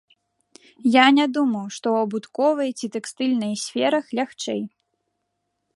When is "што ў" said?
1.75-1.97